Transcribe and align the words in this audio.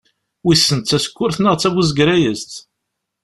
Wissen 0.45 0.79
d 0.79 0.85
tasekkurt 0.85 1.37
neɣ 1.39 1.53
d 1.55 1.59
tabuzegrayezt? 1.61 2.53